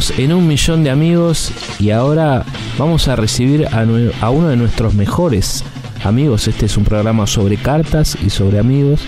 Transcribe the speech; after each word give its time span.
Seguimos 0.00 0.18
en 0.18 0.32
un 0.34 0.46
millón 0.46 0.84
de 0.84 0.90
amigos 0.90 1.52
y 1.78 1.90
ahora 1.90 2.44
vamos 2.76 3.08
a 3.08 3.16
recibir 3.16 3.66
a, 3.68 3.86
a 4.20 4.30
uno 4.30 4.48
de 4.48 4.56
nuestros 4.56 4.92
mejores 4.92 5.64
amigos. 6.04 6.48
Este 6.48 6.66
es 6.66 6.76
un 6.76 6.84
programa 6.84 7.26
sobre 7.26 7.56
cartas 7.56 8.18
y 8.22 8.28
sobre 8.28 8.58
amigos. 8.58 9.00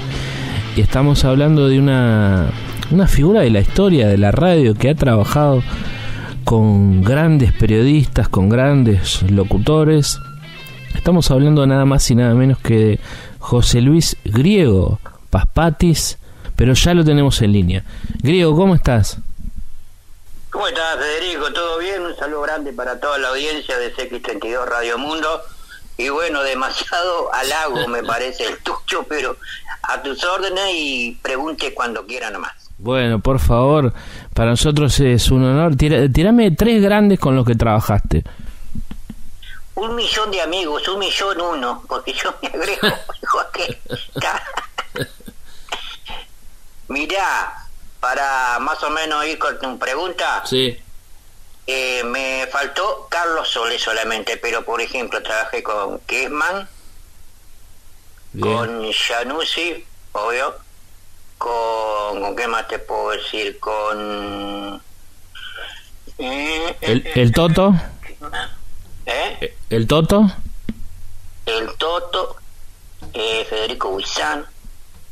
Y 0.77 0.81
estamos 0.81 1.27
hablando 1.27 1.69
de 1.69 1.79
una, 1.79 2.53
una 2.91 3.07
figura 3.07 3.43
de 3.43 3.51
la 3.51 3.61
historia 3.61 4.09
de 4.09 4.17
la 4.17 4.31
radio 4.31 4.75
que 4.75 4.89
ha 4.89 4.95
trabajado 4.95 5.63
con 6.45 7.03
grandes 7.03 7.53
periodistas, 7.53 8.31
con 8.31 8.49
grandes 8.49 9.31
locutores. 9.31 10.19
Estamos 10.95 11.31
hablando 11.31 11.67
nada 11.67 11.85
más 11.85 12.11
y 12.11 12.15
nada 12.15 12.35
menos 12.35 12.61
que 12.61 12.79
de 12.79 13.01
José 13.41 13.83
Luis 13.83 14.17
Griego 14.25 15.01
Paspatis, 15.29 16.17
pero 16.57 16.73
ya 16.73 16.95
lo 16.95 17.05
tenemos 17.05 17.43
en 17.43 17.53
línea. 17.53 17.85
Griego, 18.23 18.57
¿cómo 18.57 18.75
estás? 18.75 19.21
¿Cómo 20.59 20.67
estás, 20.67 20.97
Federico? 20.99 21.53
¿Todo 21.53 21.79
bien? 21.79 22.03
Un 22.03 22.17
saludo 22.17 22.41
grande 22.41 22.73
para 22.73 22.99
toda 22.99 23.17
la 23.17 23.29
audiencia 23.29 23.79
de 23.79 23.95
CX32 23.95 24.65
Radio 24.67 24.99
Mundo. 24.99 25.41
Y 25.97 26.09
bueno, 26.09 26.43
demasiado 26.43 27.33
halago 27.33 27.87
me 27.87 28.03
parece 28.03 28.43
el 28.45 28.59
tuyo, 28.59 29.05
pero 29.09 29.37
a 29.83 30.03
tus 30.03 30.25
órdenes 30.25 30.65
y 30.73 31.17
pregunte 31.23 31.73
cuando 31.73 32.05
quiera 32.05 32.31
nomás. 32.31 32.55
Bueno, 32.77 33.21
por 33.21 33.39
favor, 33.39 33.95
para 34.35 34.51
nosotros 34.51 34.99
es 34.99 35.31
un 35.31 35.45
honor. 35.45 35.77
Tira- 35.77 36.13
Tirame 36.13 36.51
tres 36.51 36.83
grandes 36.83 37.21
con 37.21 37.37
los 37.37 37.47
que 37.47 37.55
trabajaste. 37.55 38.25
Un 39.77 39.95
millón 39.95 40.33
de 40.33 40.43
amigos, 40.43 40.89
un 40.89 40.99
millón 40.99 41.41
uno, 41.41 41.85
porque 41.87 42.13
yo 42.15 42.35
me 42.43 42.49
agrego. 42.49 42.89
Mirá, 46.89 47.68
para 48.01 48.59
más 48.61 48.83
o 48.83 48.91
menos 48.91 49.25
ir 49.27 49.39
con 49.39 49.59
tu 49.59 49.79
pregunta, 49.79 50.43
Sí. 50.47 50.79
eh, 51.67 52.03
me 52.05 52.47
faltó 52.51 53.07
Carlos 53.11 53.49
Solé 53.49 53.79
solamente, 53.79 54.37
pero 54.37 54.65
por 54.65 54.81
ejemplo 54.81 55.23
trabajé 55.23 55.63
con 55.63 55.99
Kessman, 56.01 56.69
con 58.41 58.93
Januzzi, 58.93 59.85
obvio, 60.13 60.55
con, 61.39 62.21
¿con 62.23 62.37
qué 62.37 62.47
más 62.47 62.69
te 62.69 62.79
puedo 62.79 63.11
decir? 63.11 63.59
Con... 63.59 64.83
eh, 66.19 66.77
El, 66.81 67.07
el 67.15 67.33
Toto. 67.33 67.75
¿eh? 69.07 69.57
El 69.71 69.87
Toto. 69.87 70.27
el 71.47 71.75
Toto, 71.77 72.37
eh, 73.15 73.47
Federico 73.49 73.89
Huizán, 73.89 74.45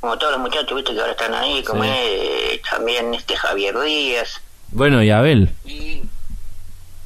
como 0.01 0.19
todos 0.19 0.33
los 0.33 0.41
muchachos 0.43 0.75
viste 0.77 0.93
que 0.95 1.01
ahora 1.01 1.13
están 1.13 1.35
ahí, 1.35 1.63
como 1.65 1.83
Sí. 1.83 1.89
eh, 1.93 2.36
también 2.77 3.15
este 3.15 3.35
Javier 3.37 3.79
Díaz, 3.81 4.41
Bueno, 4.69 5.03
y 5.03 5.11
Abel. 5.11 5.51
y 5.65 6.03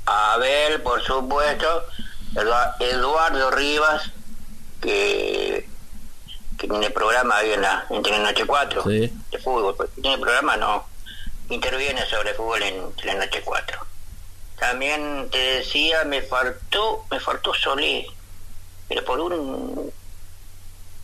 Abel, 0.04 0.80
por 0.82 1.00
supuesto, 1.02 1.86
Edua- 2.34 2.74
Eduardo 2.80 3.50
Rivas, 3.52 4.10
que, 4.80 5.68
que 6.58 6.66
tiene 6.68 6.90
programa 6.90 7.36
ahí 7.36 7.52
en 7.52 7.62
la 7.62 7.86
en 7.90 8.02
Telenoche 8.02 8.44
4 8.46 8.82
Sí. 8.82 9.12
de 9.30 9.38
fútbol, 9.38 9.76
porque 9.76 10.00
tiene 10.00 10.18
programa 10.18 10.56
no, 10.56 10.86
interviene 11.50 12.04
sobre 12.06 12.34
fútbol 12.34 12.62
en 12.64 12.92
Telenoche 12.96 13.42
4. 13.42 13.78
También 14.58 15.28
te 15.30 15.38
decía, 15.38 16.02
me 16.04 16.22
faltó, 16.22 17.04
me 17.10 17.20
faltó 17.20 17.54
Solé, 17.54 18.06
pero 18.88 19.04
por 19.04 19.20
un... 19.20 19.92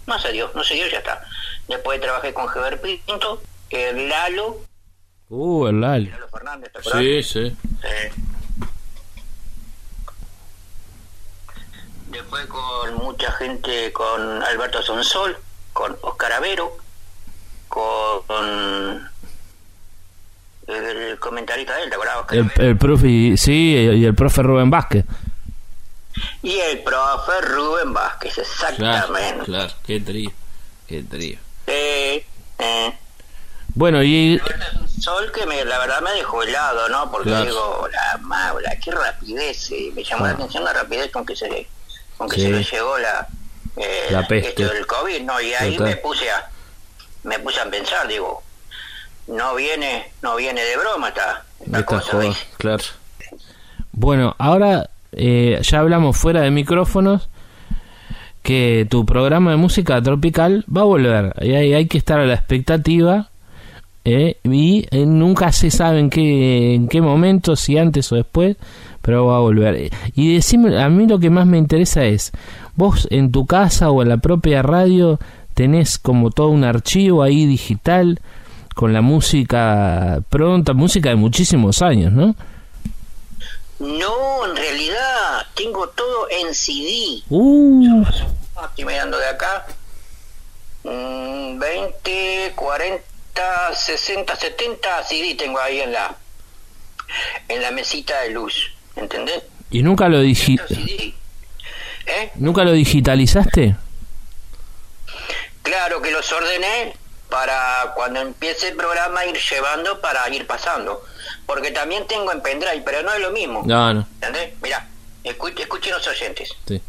No 0.07 0.19
se 0.21 0.33
dio, 0.33 0.51
no 0.55 0.63
se 0.65 0.75
dio, 0.75 0.87
ya 0.89 0.99
está. 0.99 1.25
Después 1.69 2.01
trabajé 2.01 2.33
con 2.35 2.49
Geber 2.49 2.81
Pinto, 2.81 3.41
el 3.71 4.09
Lalo, 4.09 4.61
Uh, 5.29 5.67
el. 5.67 5.81
Lalo 5.81 6.29
Fernández, 6.29 6.71
¿te 6.73 6.79
acordás? 6.79 7.01
Sí, 7.03 7.23
sí. 7.23 7.57
Después 12.11 12.47
con 12.47 12.95
mucha 12.97 13.33
gente, 13.33 13.93
con 13.93 14.43
Alberto 14.43 14.83
Sonsol, 14.83 15.37
con 15.73 15.97
Oscar 16.03 16.33
Avero, 16.33 16.77
con 17.69 19.11
el 20.69 21.19
comentarista 21.19 21.77
de 21.77 21.83
él, 21.85 21.89
¿te 21.91 21.95
acordás? 21.97 22.17
Oscar 22.19 22.39
El, 22.39 22.51
el 22.57 22.79
profe, 22.79 23.37
sí, 23.37 23.75
y 23.75 24.05
el 24.05 24.15
profe 24.15 24.43
Rubén 24.43 24.71
Vázquez. 24.71 25.05
Y 26.43 26.57
el 26.59 26.83
profe 26.83 27.41
Rubén 27.43 27.93
Vázquez, 27.93 28.39
exactamente. 28.39 29.45
claro. 29.45 29.73
Qué 29.85 30.01
trío. 30.01 30.31
Qué 30.87 31.03
trío. 31.03 31.39
Eh, 31.67 32.25
eh. 32.59 32.99
Bueno, 33.77 34.03
y 34.03 34.41
Sonsol 34.99 35.31
que 35.33 35.45
me, 35.47 35.65
la 35.65 35.79
verdad 35.79 36.01
me 36.01 36.11
dejó 36.13 36.43
helado, 36.43 36.89
¿no? 36.89 37.11
Porque 37.13 37.29
Claro. 37.29 37.45
digo, 37.45 37.89
la 37.93 38.19
maula, 38.23 38.71
qué 38.83 38.91
rapidez, 38.91 39.71
eh, 39.71 39.93
me 39.95 40.03
llamó 40.03 40.25
la 40.25 40.31
Ah. 40.33 40.35
atención 40.35 40.65
la 40.65 40.73
rapidez 40.73 41.11
con 41.13 41.25
que 41.25 41.37
se, 41.37 41.69
con 42.17 42.29
que 42.29 42.37
Sí. 42.37 42.43
se 42.43 42.51
le 42.51 42.65
llegó 42.65 42.99
la, 42.99 43.29
eh, 43.77 44.07
La 44.11 44.27
peste. 44.27 44.65
del 44.67 44.87
COVID, 44.87 45.21
¿no? 45.23 45.41
Y 45.41 45.53
ahí 45.53 45.77
Total. 45.77 45.91
me 45.91 45.97
puse 45.99 46.29
a, 46.31 46.49
me 47.25 47.39
puse 47.39 47.61
a 47.61 47.71
pensar, 47.71 48.09
digo, 48.09 48.43
no 49.29 49.55
viene, 49.55 50.11
no 50.23 50.37
viene 50.37 50.63
de 50.65 50.77
broma 50.79 51.09
esta, 51.09 51.45
esta 51.61 51.79
esta 51.81 51.85
cosa, 51.85 52.19
claro. 52.57 52.83
Bueno, 53.93 54.35
ahora 54.39 54.89
eh, 55.13 55.59
ya 55.63 55.79
hablamos 55.81 56.17
fuera 56.17 56.41
de 56.41 56.51
micrófonos 56.51 57.29
que 58.43 58.87
tu 58.91 59.05
programa 59.05 59.51
de 59.51 59.57
música 59.59 60.01
tropical 60.03 60.65
va 60.75 60.83
a 60.83 60.85
volver. 60.85 61.35
Y 61.43 61.55
hay, 61.55 61.75
hay 61.75 61.87
que 61.89 61.99
estar 61.99 62.19
a 62.21 62.25
la 62.27 62.35
expectativa. 62.35 63.29
Eh, 64.09 64.39
y 64.45 64.87
eh, 64.93 65.05
nunca 65.05 65.51
se 65.51 65.69
sabe 65.73 65.99
en 65.99 66.11
qué, 66.11 66.75
en 66.77 66.87
qué 66.87 67.01
momento, 67.01 67.57
si 67.57 67.77
antes 67.77 68.13
o 68.13 68.15
después, 68.15 68.57
pero 69.03 69.27
va 69.27 69.39
a 69.39 69.41
volver. 69.41 69.91
Y 70.15 70.35
decime, 70.35 70.81
a 70.81 70.89
mí 70.89 71.09
lo 71.09 71.19
que 71.19 71.29
más 71.29 71.45
me 71.45 71.59
interesa 71.59 72.05
es, 72.05 72.31
vos 72.77 73.09
en 73.11 73.33
tu 73.33 73.47
casa 73.47 73.91
o 73.91 74.03
en 74.03 74.09
la 74.11 74.19
propia 74.19 74.63
radio 74.63 75.19
tenés 75.55 75.99
como 75.99 76.31
todo 76.31 76.51
un 76.51 76.63
archivo 76.63 77.25
ahí 77.25 77.47
digital 77.47 78.21
con 78.77 78.93
la 78.93 79.01
música 79.01 80.23
pronta, 80.29 80.73
música 80.73 81.09
de 81.09 81.17
muchísimos 81.17 81.83
años, 81.83 82.13
¿no? 82.13 82.37
No, 83.81 84.47
en 84.47 84.55
realidad 84.55 85.47
tengo 85.57 85.89
todo 85.89 86.29
en 86.31 86.55
CD. 86.55 87.25
Uh, 87.29 88.05
mirando 88.79 89.19
de 89.19 89.27
acá. 89.27 89.67
Mm, 90.85 91.59
20, 91.59 92.53
40, 92.55 93.16
60, 93.75 94.37
70 94.37 95.05
CD 95.05 95.35
tengo 95.35 95.61
ahí 95.61 95.81
en 95.81 95.93
la 95.93 96.17
en 97.49 97.63
la 97.63 97.71
mesita 97.71 98.21
de 98.23 98.31
luz, 98.31 98.73
¿entendés? 98.97 99.43
¿Y 99.71 99.83
nunca 99.83 100.09
lo, 100.09 100.23
digi-. 100.23 101.15
¿Eh? 102.07 102.31
nunca 102.37 102.65
lo 102.65 102.73
digitalizaste? 102.73 103.77
Claro 105.63 106.01
que 106.01 106.11
los 106.11 106.31
ordené 106.33 106.95
para 107.29 107.93
cuando 107.95 108.21
empiece 108.21 108.69
el 108.69 108.77
programa 108.77 109.25
ir 109.27 109.37
llevando 109.37 110.01
para 110.01 110.29
ir 110.31 110.47
pasando. 110.47 111.05
Porque 111.45 111.71
también 111.71 112.07
tengo 112.07 112.33
en 112.33 112.41
pendrive, 112.41 112.83
pero 112.85 113.03
no 113.03 113.13
es 113.13 113.21
lo 113.21 113.31
mismo. 113.31 113.63
No, 113.67 113.93
no. 113.93 114.07
¿Entendés? 114.15 114.55
Mirá, 114.63 114.87
escuchen, 115.25 115.59
escuchen 115.59 115.93
los 115.93 116.07
oyentes. 116.07 116.51
Sí. 116.67 116.81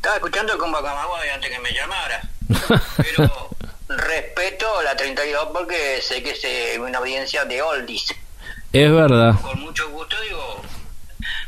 Estaba 0.00 0.16
escuchando 0.16 0.56
con 0.56 0.72
Bacamagoy 0.72 1.28
antes 1.28 1.50
que 1.50 1.58
me 1.58 1.74
llamara. 1.74 2.22
Pero 2.96 3.50
respeto 3.88 4.80
la 4.82 4.96
32 4.96 5.50
porque 5.52 6.00
sé 6.00 6.22
que 6.22 6.30
es 6.30 6.78
una 6.78 6.96
audiencia 6.96 7.44
de 7.44 7.60
oldies. 7.60 8.06
Es 8.72 8.90
verdad. 8.90 9.38
Con 9.42 9.60
mucho 9.60 9.90
gusto 9.90 10.18
digo, 10.22 10.62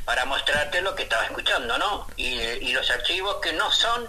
para 0.05 0.27
mostrarte 0.27 0.83
lo 0.83 0.95
que 0.95 1.05
estaba 1.05 1.25
escuchando, 1.25 1.79
¿no? 1.79 2.07
Y, 2.19 2.27
y 2.27 2.75
los 2.75 2.91
archivos 2.91 3.37
que 3.43 3.55
no 3.55 3.73
son 3.73 4.07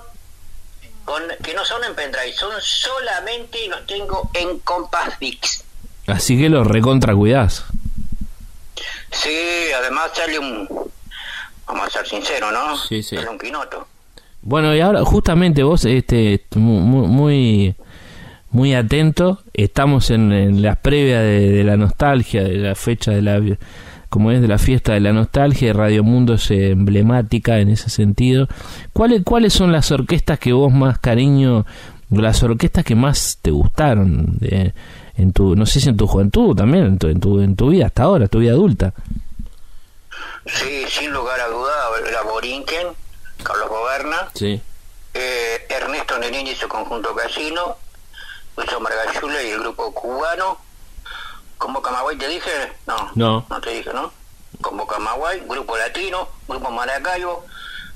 con, 1.06 1.24
que 1.42 1.54
no 1.54 1.64
son 1.64 1.86
en 1.86 1.96
pendrive, 1.96 2.34
son 2.34 2.52
solamente 2.62 3.66
los 3.70 3.88
tengo 3.88 4.30
en 4.34 4.60
Compass 4.60 5.20
Dix. 5.22 5.64
Así 6.08 6.38
que 6.38 6.50
lo 6.50 6.66
recontra 6.66 7.16
cuidás. 7.16 7.64
Sí, 9.10 9.72
además 9.74 10.12
sale 10.14 10.38
un, 10.38 10.68
vamos 11.66 11.88
a 11.88 11.90
ser 11.90 12.10
sinceros, 12.10 12.52
¿no? 12.52 12.78
Sí, 12.78 13.02
sí. 13.02 13.16
Sale 13.16 13.30
un 13.30 13.40
quinoto. 13.40 13.88
Bueno, 14.44 14.76
y 14.76 14.82
ahora 14.82 15.04
justamente 15.06 15.64
vos, 15.64 15.86
este, 15.86 16.44
mu- 16.56 17.08
muy, 17.08 17.76
muy 18.52 18.74
atento, 18.76 19.40
estamos 19.54 20.10
en, 20.12 20.32
en 20.34 20.62
la 20.62 20.76
previa 20.76 21.22
de, 21.22 21.64
la 21.64 21.78
nostalgia, 21.78 22.44
de 22.44 22.58
la 22.58 22.76
fecha 22.76 23.12
de 23.12 23.22
la, 23.22 23.42
como 24.10 24.32
es 24.32 24.42
de 24.42 24.48
la 24.50 24.58
fiesta 24.58 24.94
de 24.94 25.00
la 25.00 25.14
nostalgia, 25.14 25.72
Radio 25.74 26.04
Mundo 26.04 26.34
es 26.34 26.52
emblemática 26.52 27.60
en 27.60 27.70
ese 27.70 27.90
sentido. 27.90 28.48
¿Cuáles, 28.92 29.24
cuáles 29.24 29.54
son 29.54 29.72
las 29.72 29.92
orquestas 29.92 30.40
que 30.40 30.52
vos 30.52 30.74
más 30.74 31.00
cariño, 31.00 31.66
las 32.12 32.44
orquestas 32.44 32.84
que 32.84 32.96
más 32.96 33.40
te 33.42 33.50
gustaron 33.52 34.38
de- 34.40 34.74
en 35.16 35.32
tu, 35.32 35.56
no 35.56 35.66
sé 35.66 35.80
si 35.80 35.88
en 35.90 35.96
tu 35.98 36.06
juventud 36.08 36.56
también, 36.56 36.86
en 36.86 36.98
tu, 36.98 37.08
en 37.08 37.20
tu, 37.20 37.40
en 37.40 37.56
tu 37.56 37.70
vida 37.70 37.86
hasta 37.86 38.04
ahora, 38.04 38.28
tu 38.28 38.40
vida 38.40 38.52
adulta? 38.52 38.94
Sí, 40.46 40.84
sin 40.90 41.12
lugar 41.14 41.40
a 41.40 41.48
duda, 41.48 41.72
la 42.12 42.30
Borinquen, 42.30 42.88
Carlos 43.44 43.70
Goberna, 43.70 44.30
Sí. 44.34 44.62
eh, 45.14 45.66
Ernesto 45.70 46.18
Nenini 46.20 46.52
y 46.52 46.56
su 46.56 46.68
conjunto 46.68 47.16
casino, 47.16 47.78
Lucho 48.58 48.80
Margayula 48.80 49.42
y 49.42 49.52
el 49.52 49.60
grupo 49.60 49.94
cubano. 49.94 50.60
¿Como 51.58 51.82
Camagüey 51.82 52.18
te 52.18 52.28
dije? 52.28 52.74
No. 52.86 53.12
No. 53.16 53.46
No 53.50 53.62
te 53.62 53.70
dije, 53.72 53.92
¿no? 53.94 54.12
Como 54.62 54.86
Camagüey, 54.86 55.42
grupo 55.48 55.78
latino, 55.78 56.30
grupo 56.48 56.70
Maracayo, 56.70 57.44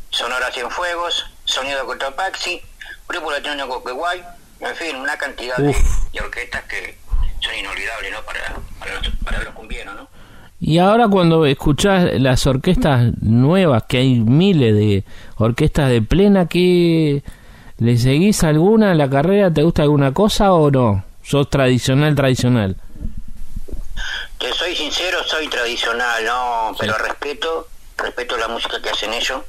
Sonora 0.10 0.52
Cienfuegos, 0.52 1.26
Sonido 1.46 1.86
Cotopaxi, 1.86 2.62
grupo 3.08 3.32
latino 3.32 3.68
Coqueguay, 3.68 4.24
en 4.62 4.76
fin, 4.76 4.96
una 4.96 5.18
cantidad 5.18 5.58
de, 5.58 5.76
de 6.14 6.20
orquestas 6.22 6.64
que 6.64 6.98
son 7.42 7.56
inolvidables, 7.56 8.12
¿no? 8.12 8.24
Para, 8.24 8.56
para, 8.80 8.94
los, 8.96 9.08
para 9.24 9.44
los 9.44 9.54
cumbieros, 9.54 9.96
¿no? 9.96 10.08
Y 10.60 10.80
ahora 10.80 11.08
cuando 11.08 11.46
escuchás 11.46 12.20
las 12.20 12.48
orquestas 12.48 13.12
nuevas, 13.22 13.84
que 13.84 13.98
hay 13.98 14.16
miles 14.16 14.74
de 14.74 15.04
orquestas 15.38 15.90
de 15.90 16.02
plena, 16.02 16.48
¿qué 16.48 17.24
le 17.78 17.98
seguís 17.98 18.44
alguna 18.44 18.92
en 18.92 18.98
la 18.98 19.10
carrera? 19.10 19.54
¿Te 19.54 19.62
gusta 19.62 19.84
alguna 19.84 20.14
cosa 20.14 20.54
o 20.54 20.72
no? 20.72 21.04
¿Sos 21.24 21.50
tradicional, 21.50 22.16
tradicional? 22.16 22.76
Te 24.40 24.52
soy 24.54 24.76
sincero, 24.76 25.20
soy 25.26 25.48
tradicional, 25.48 26.26
no, 26.26 26.76
pero 26.80 26.98
respeto, 26.98 27.68
respeto 27.98 28.38
la 28.38 28.48
música 28.48 28.82
que 28.82 28.90
hacen 28.90 29.14
ellos, 29.14 29.42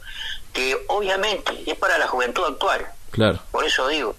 que 0.53 0.77
obviamente 0.89 1.53
es 1.67 1.77
para 1.77 1.97
la 1.97 2.07
juventud 2.07 2.45
actual. 2.45 2.87
Claro. 3.11 3.39
Por 3.51 3.65
eso 3.65 3.89
digo, 3.89 4.15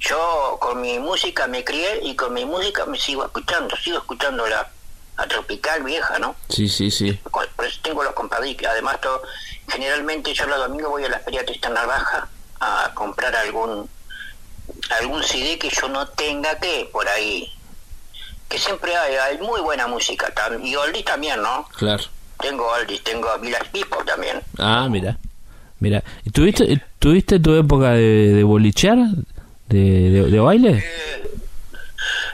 yo 0.00 0.58
con 0.60 0.80
mi 0.82 0.98
música 0.98 1.46
me 1.46 1.64
crié 1.64 2.00
y 2.02 2.14
con 2.14 2.34
mi 2.34 2.44
música 2.44 2.84
me 2.84 2.98
sigo 2.98 3.24
escuchando, 3.24 3.74
sigo 3.76 3.98
escuchando 3.98 4.44
la 5.18 5.26
tropical 5.26 5.82
vieja, 5.82 6.18
¿no? 6.18 6.34
Sí, 6.48 6.68
sí, 6.68 6.90
sí. 6.90 7.12
Por 7.30 7.66
eso 7.66 7.78
tengo 7.82 8.02
los 8.04 8.12
compadres, 8.14 8.56
además 8.68 9.00
to- 9.00 9.22
generalmente 9.68 10.32
yo 10.32 10.46
los 10.46 10.58
domingos 10.58 10.90
voy 10.90 11.04
a 11.04 11.08
la 11.08 11.18
feria 11.18 11.44
Tristán 11.44 11.74
Narvaja 11.74 12.28
a 12.60 12.90
comprar 12.94 13.34
algún 13.36 13.88
algún 15.00 15.22
CD 15.22 15.58
que 15.58 15.70
yo 15.70 15.88
no 15.88 16.06
tenga 16.08 16.58
que 16.58 16.88
por 16.92 17.08
ahí 17.08 17.50
que 18.48 18.58
siempre 18.58 18.94
hay, 18.96 19.14
hay 19.16 19.38
muy 19.38 19.60
buena 19.60 19.86
música 19.86 20.32
y 20.62 20.74
oldies 20.76 21.04
también, 21.04 21.42
¿no? 21.42 21.68
Claro. 21.76 22.02
Tengo 22.40 22.66
oldies, 22.66 23.02
tengo 23.04 23.28
Village 23.40 23.66
People 23.72 23.98
también. 24.06 24.40
Ah, 24.58 24.86
mira. 24.90 25.18
Mira. 25.80 26.02
¿Y 26.24 26.30
¿Tuviste, 26.30 26.80
¿Tuviste 26.98 27.40
tu 27.40 27.54
época 27.54 27.90
de, 27.90 28.32
de 28.32 28.42
bolichear? 28.44 28.96
¿De, 29.68 29.78
de, 30.10 30.22
de 30.30 30.40
baile? 30.40 30.84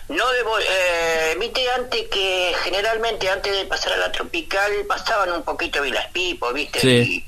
No 0.08 0.30
debo, 0.32 0.58
eh, 0.58 1.36
viste 1.40 1.62
antes 1.70 2.02
que 2.08 2.52
generalmente 2.62 3.28
antes 3.30 3.56
de 3.56 3.64
pasar 3.64 3.94
a 3.94 3.96
la 3.96 4.12
tropical 4.12 4.70
pasaban 4.86 5.32
un 5.32 5.42
poquito 5.42 5.80
Village 5.82 6.10
People, 6.12 6.52
viste, 6.52 6.78
Sí. 6.80 6.88
y 6.88 7.24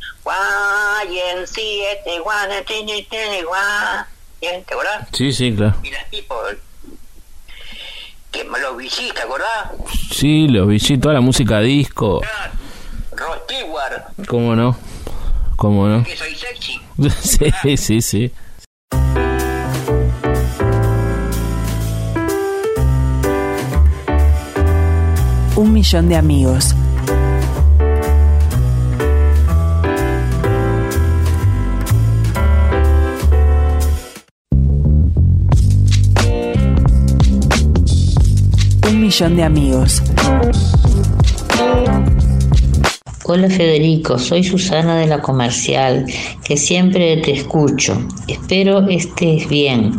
YNCS, 1.09 2.21
guana, 2.23 2.63
tini, 2.63 3.03
tini, 3.05 3.43
guá. 3.43 4.07
Bien, 4.41 4.63
¿te 4.65 4.75
acordás? 4.75 5.09
Sí, 5.13 5.33
sí, 5.33 5.55
claro. 5.57 5.75
Village 5.81 6.07
People. 6.11 6.59
Que 8.31 8.45
me 8.45 8.59
lo 8.59 8.77
visité, 8.77 9.15
¿te 9.15 9.23
acordás? 9.23 9.71
Sí, 10.13 10.47
lo 10.49 10.67
vi, 10.67 10.79
sí, 10.79 10.99
toda 10.99 11.15
la 11.15 11.21
música 11.23 11.61
disco. 11.61 12.21
Ah, 12.25 12.51
¿Cómo 14.29 14.55
no? 14.55 14.77
¿Cómo 15.57 15.89
no? 15.89 16.05
que 16.05 16.15
soy 16.15 16.35
sexy. 16.35 16.79
sí, 17.63 17.77
sí, 17.79 18.03
sí. 18.03 18.33
Un 25.57 25.73
millón 25.73 26.11
de 26.11 26.17
amigos. 26.17 26.75
Un 38.87 39.01
millón 39.01 39.37
de 39.37 39.43
amigos. 39.45 40.03
Hola 43.25 43.49
Federico, 43.49 44.19
soy 44.19 44.45
Susana 44.45 44.99
de 44.99 45.07
la 45.07 45.23
Comercial, 45.23 46.05
que 46.45 46.59
siempre 46.59 47.17
te 47.23 47.33
escucho. 47.33 47.99
Espero 48.29 48.87
estés 48.89 49.49
bien. 49.49 49.99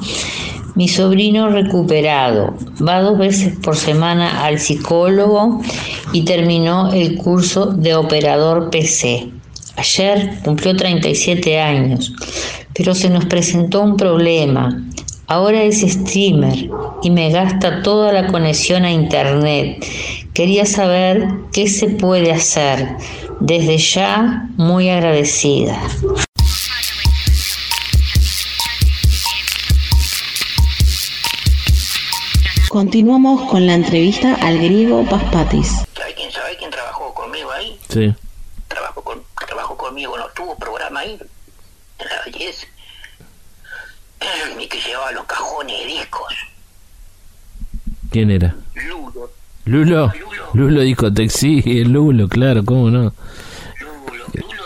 Mi 0.77 0.88
sobrino 0.88 1.50
recuperado 1.50 2.53
va 2.88 3.01
dos 3.01 3.18
veces 3.18 3.57
por 3.63 3.75
semana 3.75 4.45
al 4.45 4.59
psicólogo 4.59 5.59
y 6.13 6.21
terminó 6.21 6.94
el 6.94 7.18
curso 7.18 7.65
de 7.65 7.95
operador 7.95 8.69
PC. 8.69 9.27
Ayer 9.75 10.38
cumplió 10.44 10.75
37 10.75 11.59
años, 11.59 12.13
pero 12.75 12.94
se 12.94 13.09
nos 13.09 13.25
presentó 13.25 13.81
un 13.81 13.97
problema. 13.97 14.85
Ahora 15.25 15.63
es 15.63 15.81
streamer 15.81 16.69
y 17.01 17.09
me 17.09 17.31
gasta 17.31 17.81
toda 17.81 18.13
la 18.13 18.27
conexión 18.27 18.85
a 18.85 18.91
internet. 18.91 19.83
Quería 20.35 20.68
saber 20.68 21.27
qué 21.51 21.68
se 21.68 21.88
puede 21.88 22.31
hacer. 22.31 22.97
Desde 23.39 23.80
ya, 23.80 24.47
muy 24.57 24.89
agradecida. 24.89 25.75
Continuamos 32.69 33.50
con 33.50 33.66
la 33.66 33.75
entrevista 33.75 34.36
al 34.36 34.58
griego 34.58 35.06
Paspatis. 35.06 35.86
¿Sabe 35.96 36.14
quién 36.16 36.31
sabe 36.31 36.58
quién 36.58 36.69
trabajó 36.69 37.14
conmigo 37.14 37.52
ahí? 37.52 37.80
Sí. 37.90 38.14
Trabajó, 38.68 39.02
con, 39.02 39.24
trabajó 39.47 39.78
conmigo, 39.78 40.18
no 40.18 40.28
tuvo 40.36 40.56
programa 40.57 41.00
ahí, 41.00 41.18
en 42.00 42.07
la 42.07 42.24
belleza. 42.26 42.68
Y 44.59 44.68
que 44.68 44.80
llevaba 44.81 45.12
los 45.12 45.26
cajones 45.26 45.80
de 45.80 45.86
discos. 45.86 46.33
¿Quién 48.12 48.31
era? 48.31 48.56
Lulo, 48.76 49.31
Lulo. 49.66 50.12
Lulo 50.54 50.81
Discotec, 50.81 51.30
sí, 51.30 51.62
el 51.66 51.92
Lulo, 51.92 52.28
claro, 52.28 52.66
¿cómo 52.66 52.90
no? 52.90 53.14
Lulo, 53.80 54.26
Lulo 54.33 54.64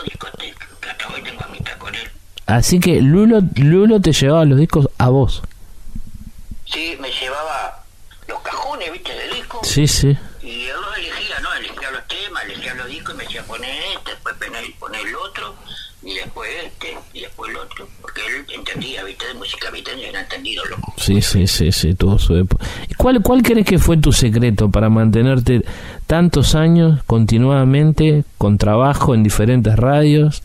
hasta 0.88 1.08
hoy 1.08 1.22
tengo 1.22 1.44
amistad 1.44 1.76
con 1.78 1.94
él. 1.94 2.10
Así 2.46 2.80
que 2.80 3.00
Lulo, 3.00 3.40
Lulo 3.56 4.00
te 4.00 4.12
llevaba 4.12 4.44
los 4.44 4.58
discos 4.58 4.88
a 4.98 5.08
vos. 5.08 5.42
Sí, 6.64 6.96
me 7.00 7.10
llevaba 7.10 7.84
los 8.28 8.40
cajones, 8.40 8.92
viste, 8.92 9.12
de 9.12 9.34
disco. 9.34 9.51
Sí, 9.62 9.86
sí. 9.86 10.16
Y 10.42 10.66
yo 10.66 10.74
elegía, 10.96 11.40
¿no? 11.40 11.54
Elegía 11.54 11.90
los 11.90 12.06
temas, 12.08 12.44
elegía 12.44 12.74
los 12.74 12.86
discos 12.88 13.14
y 13.14 13.18
me 13.18 13.24
decía 13.24 13.42
poner 13.44 13.70
este, 13.96 14.10
después 14.10 14.34
poner, 14.78 15.06
el 15.06 15.14
otro, 15.16 15.54
y 16.02 16.14
después 16.14 16.50
este, 16.64 16.98
y 17.14 17.20
después 17.20 17.50
el 17.50 17.56
otro. 17.56 17.88
Porque 18.00 18.20
él 18.26 18.44
entendía, 18.54 19.04
viste, 19.04 19.26
de 19.26 19.34
música, 19.34 19.70
viste, 19.70 19.92
y 19.98 20.04
era 20.04 20.20
entendido, 20.20 20.64
loco. 20.66 20.92
Sí, 20.98 21.22
sí, 21.22 21.46
sí, 21.46 21.70
sí, 21.72 21.94
tuvo 21.94 22.18
su 22.18 22.36
época. 22.36 22.66
¿Y 22.88 22.94
¿Cuál, 22.94 23.22
¿Cuál 23.22 23.42
crees 23.42 23.66
que 23.66 23.78
fue 23.78 23.96
tu 23.96 24.12
secreto 24.12 24.70
para 24.70 24.90
mantenerte 24.90 25.64
tantos 26.06 26.54
años 26.54 27.02
continuadamente 27.04 28.24
con 28.38 28.58
trabajo 28.58 29.14
en 29.14 29.22
diferentes 29.22 29.76
radios? 29.76 30.42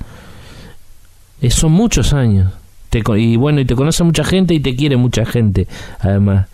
Eh, 1.41 1.51
son 1.51 1.71
muchos 1.71 2.13
años. 2.13 2.53
Te, 2.89 3.01
y 3.17 3.35
bueno, 3.35 3.59
y 3.59 3.65
te 3.65 3.75
conoce 3.75 4.03
mucha 4.03 4.23
gente 4.23 4.53
y 4.53 4.59
te 4.59 4.75
quiere 4.75 4.95
mucha 4.95 5.25
gente, 5.25 5.67
además. 5.99 6.47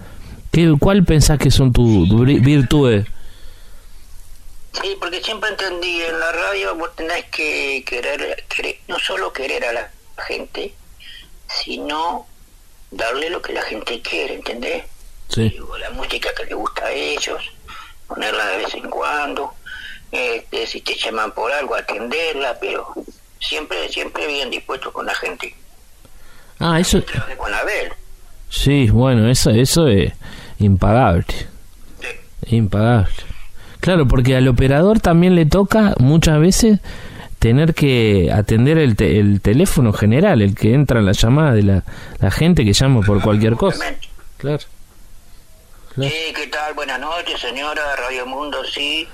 ¿Qué, 0.54 0.72
¿Cuál 0.80 1.04
pensás 1.04 1.40
que 1.40 1.50
son 1.52 1.74
tus 1.74 2.08
tu 2.08 2.20
vir- 2.24 2.40
virtudes? 2.42 3.08
Sí, 4.80 4.96
porque 5.00 5.22
siempre 5.22 5.50
entendí, 5.50 6.02
en 6.02 6.20
la 6.20 6.32
radio 6.32 6.76
vos 6.76 6.96
tenés 6.96 7.26
que 7.26 7.84
querer, 7.86 8.44
querer- 8.56 8.80
no 8.88 8.98
solo 9.00 9.34
querer 9.34 9.66
a 9.66 9.74
la 9.74 9.92
gente, 10.28 10.74
sino 11.48 12.28
darle 12.92 13.30
lo 13.32 13.42
que 13.42 13.54
la 13.54 13.64
gente 13.64 14.00
quiere, 14.02 14.36
¿entendés? 14.36 14.84
Sí, 15.30 15.50
Digo, 15.50 15.76
la 15.80 15.90
música 15.90 16.30
que 16.38 16.46
les 16.46 16.54
gusta 16.56 16.86
a 16.86 16.92
ellos, 16.92 17.42
ponerla 18.08 18.46
de 18.50 18.58
vez 18.58 18.74
en 18.76 18.90
cuando, 18.92 19.54
este, 20.12 20.68
si 20.68 20.82
te 20.82 20.96
llaman 20.96 21.32
por 21.32 21.52
algo, 21.52 21.74
atenderla, 21.76 22.60
pero 22.60 22.94
siempre, 23.40 23.90
siempre 23.90 24.28
bien 24.28 24.52
dispuesto 24.52 24.94
con 24.94 25.06
la 25.08 25.16
gente. 25.16 25.56
Ah, 26.60 26.80
eso. 26.80 27.02
Con 27.38 27.52
Abel, 27.54 27.92
Sí, 28.50 28.88
bueno, 28.92 29.28
eso, 29.32 29.50
eso 29.50 29.88
es 29.88 30.14
impagable. 30.60 31.26
Impagable. 32.48 33.14
Claro, 33.80 34.08
porque 34.08 34.36
al 34.36 34.48
operador 34.48 35.00
también 35.00 35.36
le 35.36 35.46
toca 35.46 35.94
muchas 36.00 36.40
veces 36.40 36.80
tener 37.40 37.74
que 37.74 38.32
atender 38.34 38.78
el, 38.78 38.96
el 39.02 39.42
teléfono 39.42 39.92
general, 39.92 40.42
el 40.42 40.56
que 40.56 40.74
entra 40.74 41.00
en 41.00 41.06
la 41.06 41.12
llamada 41.12 41.54
de 41.54 41.64
la, 41.64 41.84
la 42.20 42.32
gente 42.32 42.64
que 42.64 42.72
llama 42.72 43.02
por 43.02 43.22
cualquier 43.22 43.56
cosa. 43.56 43.94
Claro. 44.38 44.60
Claro. 45.94 46.10
Sí, 46.10 46.34
¿qué 46.34 46.48
tal? 46.48 46.74
Buenas 46.74 47.00
noches, 47.00 47.40
señora 47.40 47.96
Radio 47.98 48.26
Mundo, 48.26 48.64
sí. 48.64 49.08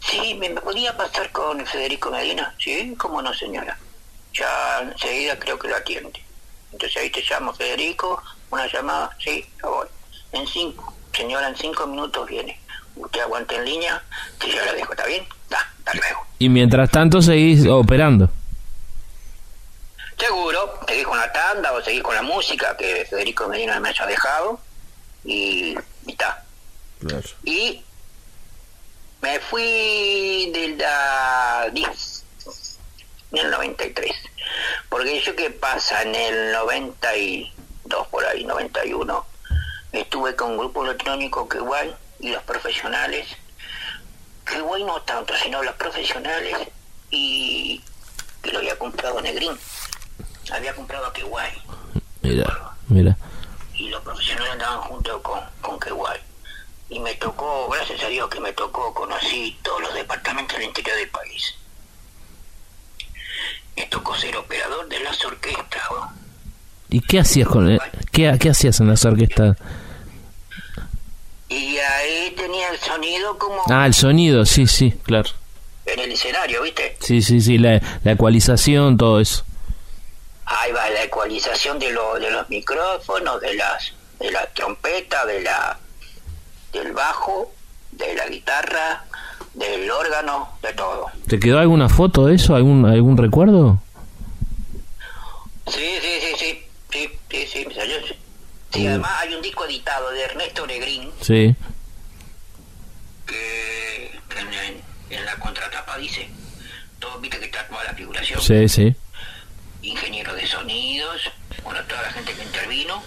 Sí, 0.00 0.34
¿me, 0.40 0.48
me 0.48 0.60
podía 0.60 0.96
pasar 0.96 1.30
con 1.30 1.64
Federico 1.64 2.10
Medina? 2.10 2.54
Sí, 2.58 2.94
¿cómo 2.98 3.22
no, 3.22 3.32
señora? 3.34 3.78
Ya 4.34 4.80
enseguida 4.90 5.38
creo 5.38 5.58
que 5.58 5.68
lo 5.68 5.76
atiende. 5.76 6.24
Entonces 6.72 6.96
ahí 7.00 7.10
te 7.10 7.22
llamo, 7.28 7.52
Federico, 7.52 8.22
una 8.50 8.66
llamada, 8.66 9.10
sí, 9.22 9.44
ya 9.62 9.68
voy. 9.68 9.86
En 10.32 10.46
cinco, 10.46 10.94
señora, 11.12 11.48
en 11.48 11.56
cinco 11.56 11.86
minutos 11.86 12.28
viene. 12.28 12.58
Usted 12.96 13.20
aguante 13.20 13.56
en 13.56 13.64
línea, 13.64 14.02
que 14.38 14.50
yo 14.50 14.64
la 14.64 14.72
dejo, 14.72 14.92
¿está 14.92 15.06
bien? 15.06 15.26
Da, 15.48 15.58
hasta 15.78 15.94
luego. 15.94 16.26
Y 16.38 16.48
mientras 16.48 16.90
tanto 16.90 17.22
seguís 17.22 17.66
operando. 17.66 18.28
Seguro, 20.18 20.78
seguís 20.86 21.06
con 21.06 21.18
la 21.18 21.32
tanda 21.32 21.72
o 21.72 21.82
seguís 21.82 22.02
con 22.02 22.14
la 22.14 22.22
música 22.22 22.76
que 22.76 23.06
Federico 23.08 23.48
Medina 23.48 23.80
me 23.80 23.88
haya 23.88 24.06
dejado 24.06 24.60
y 25.24 25.74
y 26.06 26.12
está. 26.12 26.44
Y 27.44 27.82
me 29.20 29.40
fui 29.40 30.50
de 30.52 30.76
la 30.78 31.68
10, 31.72 32.24
en 33.32 33.38
el 33.38 33.50
93. 33.50 34.12
Porque 34.88 35.20
yo 35.20 35.34
qué 35.34 35.50
pasa, 35.50 36.02
en 36.02 36.14
el 36.14 36.52
92 36.52 38.06
por 38.08 38.24
ahí, 38.24 38.44
91, 38.44 39.26
estuve 39.92 40.34
con 40.34 40.52
un 40.52 40.58
grupo 40.58 40.84
electrónico 40.84 41.48
que 41.48 41.58
igual, 41.58 41.96
y 42.20 42.30
los 42.30 42.42
profesionales, 42.44 43.26
que 44.46 44.56
igual 44.58 44.86
no 44.86 45.00
tanto, 45.02 45.34
sino 45.42 45.62
los 45.62 45.74
profesionales, 45.76 46.56
y 47.10 47.82
que 48.42 48.52
lo 48.52 48.58
había 48.58 48.78
comprado 48.78 49.20
Negrín. 49.20 49.52
Había 50.52 50.74
comprado 50.74 51.06
a 51.06 51.12
Kuwait 51.12 51.54
Mira, 52.22 52.72
mira. 52.88 53.16
y 53.74 53.88
los 53.88 54.02
profesionales 54.02 54.52
andaban 54.52 54.80
junto 54.82 55.22
con, 55.22 55.40
con 55.60 55.78
Kuwait. 55.78 56.20
Y 56.88 56.98
me 57.00 57.14
tocó, 57.14 57.68
gracias 57.70 58.02
a 58.02 58.08
Dios 58.08 58.28
que 58.28 58.40
me 58.40 58.52
tocó, 58.52 58.92
conocí 58.92 59.58
todos 59.62 59.80
los 59.82 59.94
departamentos 59.94 60.58
del 60.58 60.66
interior 60.68 60.96
del 60.96 61.08
país. 61.08 61.54
Me 63.76 63.86
tocó 63.86 64.14
ser 64.16 64.36
operador 64.36 64.86
de 64.88 65.00
las 65.00 65.24
orquestas. 65.24 65.82
¿Y 66.90 67.00
qué 67.00 67.20
hacías 67.20 67.48
con 67.48 67.68
el- 67.70 67.80
qué, 68.12 68.36
qué 68.38 68.50
hacías 68.50 68.78
en 68.80 68.88
las 68.88 69.04
orquestas? 69.04 69.56
Y 71.48 71.76
ahí 71.78 72.32
tenía 72.36 72.70
el 72.70 72.78
sonido 72.78 73.36
como 73.38 73.60
Ah, 73.68 73.86
el 73.86 73.94
sonido, 73.94 74.46
sí, 74.46 74.66
sí, 74.66 74.92
claro. 75.02 75.28
en 75.86 75.98
el 76.00 76.12
escenario, 76.12 76.62
¿viste? 76.62 76.96
Sí, 77.00 77.20
sí, 77.22 77.40
sí, 77.40 77.58
la, 77.58 77.80
la 78.04 78.12
ecualización, 78.12 78.96
todo 78.96 79.20
eso. 79.20 79.44
Ahí 80.46 80.72
va 80.72 80.88
la 80.90 81.02
ecualización 81.04 81.78
de, 81.78 81.90
lo- 81.90 82.18
de 82.18 82.30
los 82.30 82.48
micrófonos, 82.48 83.40
de 83.40 83.54
las 83.54 83.92
de 84.20 84.30
la 84.30 84.46
trompeta, 84.54 85.26
de 85.26 85.40
la 85.42 85.78
del 86.72 86.92
bajo, 86.92 87.52
de 87.90 88.14
la 88.14 88.26
guitarra, 88.28 89.04
del 89.54 89.90
órgano, 89.90 90.48
de 90.62 90.72
todo. 90.74 91.06
¿Te 91.26 91.38
quedó 91.40 91.58
alguna 91.58 91.88
foto 91.88 92.26
de 92.26 92.36
eso? 92.36 92.54
¿Algún, 92.54 92.86
algún 92.86 93.16
recuerdo? 93.18 93.78
Sí, 95.66 95.80
sí, 96.00 96.18
sí, 96.20 96.34
sí, 96.38 96.62
sí, 97.32 97.46
sí, 97.50 97.64
me 97.66 97.74
salió. 97.74 97.96
Sí, 98.06 98.14
Sí, 98.72 98.86
además 98.86 99.10
hay 99.20 99.34
un 99.34 99.42
disco 99.42 99.64
editado 99.66 100.10
de 100.12 100.22
Ernesto 100.22 100.66
Negrín 100.66 101.10
Sí. 101.20 101.54
que 103.26 104.18
en, 105.10 105.24
la 105.26 105.36
contratapa 105.36 105.98
dice, 105.98 106.28
todo, 106.98 107.18
viste 107.20 107.38
que 107.38 107.44
está 107.46 107.66
toda 107.68 107.84
la 107.84 107.92
figuración, 107.92 108.40
Sí, 108.40 108.66
sí. 108.68 108.96
ingeniero 109.82 110.34
de 110.34 110.46
sonidos, 110.46 111.20
bueno, 111.64 111.80
toda 111.84 112.00
la 112.02 112.12
gente 112.12 112.32
que 112.32 112.42
intervino, 112.42 113.02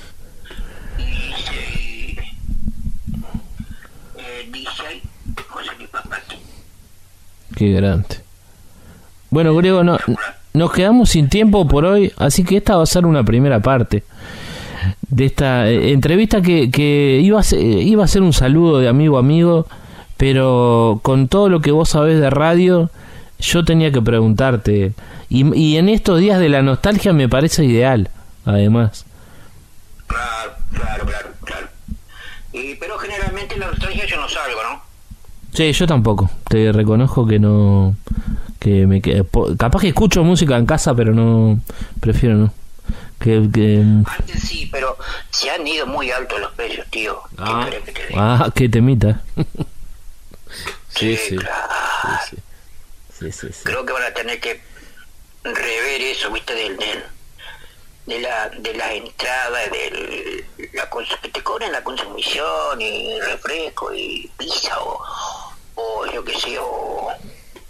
y 1.00 1.04
dice, 1.04 2.34
eh, 4.18 4.50
DJ 4.52 5.02
José 5.50 5.88
Papati. 5.92 6.38
Qué 7.56 7.72
grande. 7.72 8.24
Bueno, 9.32 9.56
Griego, 9.56 9.84
no, 9.84 9.98
nos 10.56 10.72
quedamos 10.72 11.10
sin 11.10 11.30
tiempo 11.30 11.68
por 11.68 11.86
hoy, 11.86 12.12
así 12.18 12.44
que 12.44 12.58
esta 12.58 12.78
va 12.78 12.84
a 12.84 12.88
ser 12.88 13.06
una 13.06 13.24
primera 13.24 13.60
parte 13.60 14.04
de 15.10 15.26
esta 15.26 15.70
eh, 15.70 15.92
entrevista 15.92 16.42
que, 16.42 16.72
que 16.72 17.20
iba, 17.24 17.40
a 17.40 17.44
ser, 17.44 17.60
iba 17.60 18.04
a 18.04 18.08
ser 18.08 18.22
un 18.22 18.34
saludo 18.34 18.80
de 18.80 18.88
amigo 18.88 19.18
a 19.18 19.20
amigo, 19.20 19.68
pero 20.18 21.00
con 21.04 21.28
todo 21.28 21.50
lo 21.50 21.62
que 21.62 21.72
vos 21.72 21.90
sabés 21.90 22.20
de 22.20 22.30
radio, 22.30 22.90
yo 23.40 23.66
tenía 23.66 23.92
que 23.92 24.02
preguntarte. 24.02 24.94
Y, 25.30 25.56
y 25.58 25.78
en 25.78 25.90
estos 25.90 26.20
días 26.20 26.40
de 26.40 26.50
la 26.50 26.62
nostalgia 26.62 27.14
me 27.14 27.30
parece 27.30 27.66
ideal, 27.66 28.10
además. 28.46 29.06
Claro, 30.08 30.52
claro, 30.72 31.06
claro, 31.06 31.30
claro. 31.44 31.68
Y, 32.54 32.76
pero 32.76 32.98
generalmente 32.98 33.56
en 33.56 33.62
la 33.62 33.68
nostalgia 33.68 34.06
yo 34.06 34.18
no 34.18 34.30
salgo, 34.30 34.60
¿no? 34.64 34.82
Sí, 35.54 35.72
yo 35.72 35.88
tampoco. 35.88 36.30
Te 36.48 36.72
reconozco 36.72 37.26
que 37.26 37.40
no. 37.40 37.96
Que 38.66 38.88
me 38.88 39.00
que- 39.00 39.24
Capaz 39.60 39.80
que 39.82 39.90
escucho 39.90 40.24
música 40.24 40.58
en 40.58 40.66
casa, 40.66 40.96
pero 40.96 41.14
no. 41.14 41.60
Prefiero 42.00 42.36
no. 42.36 42.54
Que. 43.20 43.48
que 43.54 43.84
Antes 44.06 44.42
sí, 44.42 44.68
pero 44.72 44.98
se 45.30 45.52
han 45.52 45.66
ido 45.68 45.86
muy 45.86 46.10
altos 46.12 46.40
los 46.40 46.52
precios, 46.54 46.88
tío. 46.90 47.22
¿Qué 47.30 47.36
ah, 47.46 47.68
que 47.70 47.92
te 47.92 48.08
diga? 48.08 48.34
ah, 48.36 48.52
qué 48.56 48.70
temita. 48.70 49.22
Sí, 50.90 51.18
claro. 51.38 51.74
Sí, 52.30 52.38
sí, 53.20 53.32
sí. 53.32 53.48
sí. 53.52 53.60
Creo 53.66 53.86
que 53.86 53.92
van 53.92 54.04
a 54.04 54.14
tener 54.14 54.40
que 54.40 54.62
rever 55.44 56.02
eso, 56.02 56.32
viste, 56.32 56.54
del, 56.56 56.78
del 56.78 57.04
de 58.06 58.20
la 58.22 58.50
de 58.50 58.74
la 58.76 58.94
entrada, 58.94 59.60
de 59.72 60.46
la 60.74 60.90
cons- 60.90 61.20
que 61.22 61.28
te 61.30 61.42
cobren 61.44 61.72
la 61.74 61.84
consumición 61.84 62.80
y 62.82 63.20
refresco 63.20 63.94
y 63.94 64.32
pizza 64.38 64.80
o, 64.80 65.02
o 65.76 66.06
yo 66.14 66.24
qué 66.24 66.40
sé, 66.40 66.58
o 66.60 67.10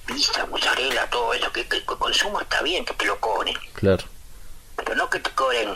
pizza, 0.05 0.45
mozzarella, 0.47 1.09
todo 1.09 1.33
eso, 1.33 1.51
que, 1.51 1.65
que 1.67 1.77
el 1.77 1.85
consumo 1.85 2.39
está 2.41 2.61
bien, 2.61 2.85
que 2.85 2.93
te 2.93 3.05
lo 3.05 3.19
cobren, 3.19 3.55
Claro. 3.73 4.03
pero 4.75 4.95
no 4.95 5.09
que 5.09 5.19
te 5.19 5.29
cobren, 5.31 5.75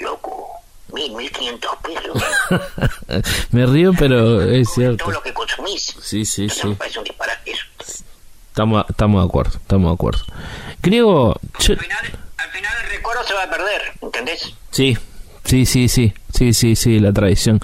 loco, 0.00 0.48
mil, 0.92 1.12
mil 1.12 1.30
quinientos 1.30 1.70
pesos 1.82 2.22
me 3.50 3.66
río, 3.66 3.92
pero 3.98 4.42
es 4.42 4.66
todo 4.68 4.74
cierto. 4.74 5.10
lo 5.10 5.22
que 5.22 5.32
consumís. 5.32 5.94
Sí, 6.02 6.24
sí, 6.24 6.46
Eso 6.46 6.62
sí. 6.62 6.66
me 6.68 6.74
parece 6.76 6.98
un 6.98 7.04
disparate 7.04 7.50
eso. 7.50 7.64
Estamos, 8.48 8.84
estamos 8.88 9.22
de 9.22 9.28
acuerdo, 9.28 9.58
estamos 9.58 9.90
de 9.90 9.94
acuerdo. 9.94 10.24
Griego, 10.82 11.36
yo- 11.60 11.74
Al 11.74 11.78
final, 11.80 12.18
al 12.38 12.50
final 12.50 12.72
el 12.84 12.90
recuerdo 12.90 13.24
se 13.24 13.34
va 13.34 13.44
a 13.44 13.50
perder, 13.50 13.82
¿entendés? 14.00 14.52
Sí, 14.70 14.96
sí, 15.44 15.66
sí, 15.66 15.88
sí, 15.88 16.12
sí, 16.34 16.52
sí, 16.52 16.74
sí, 16.76 16.98
la 16.98 17.12
tradición. 17.12 17.60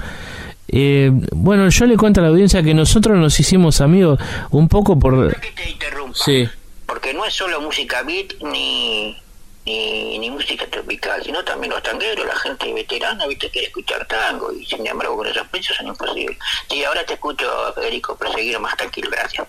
Eh, 0.76 1.12
bueno, 1.31 1.69
yo 1.69 1.87
le 1.87 1.97
cuento 1.97 2.19
a 2.19 2.25
la 2.25 2.31
audiencia 2.31 2.61
que 2.61 2.75
nosotros 2.75 3.16
nos 3.16 3.38
hicimos 3.38 3.81
amigos 3.81 4.19
un 4.50 4.69
poco 4.69 4.99
por... 4.99 5.33
Que 5.40 5.52
te 5.52 5.71
interrumpa. 5.71 6.19
Sí, 6.19 6.49
Porque 6.85 7.14
no 7.14 7.25
es 7.25 7.33
solo 7.33 7.61
música 7.61 8.02
beat 8.02 8.33
ni, 8.43 9.16
ni, 9.64 10.18
ni 10.18 10.30
música 10.30 10.66
tropical, 10.71 11.23
sino 11.25 11.42
también 11.42 11.73
los 11.73 11.83
tangueros, 11.83 12.26
la 12.26 12.37
gente 12.37 12.73
veterana, 12.73 13.26
viste, 13.26 13.49
quiere 13.50 13.68
escuchar 13.68 14.06
tango 14.06 14.52
y 14.52 14.64
sin 14.64 14.87
embargo 14.87 15.16
con 15.16 15.26
esos 15.26 15.47
precios 15.49 15.76
son 15.76 15.88
imposibles. 15.88 16.37
Sí, 16.68 16.85
ahora 16.85 17.04
te 17.04 17.14
escucho, 17.14 17.47
Federico, 17.75 18.16
proseguir 18.16 18.59
más 18.61 18.76
tranquilo, 18.76 19.09
gracias. 19.11 19.47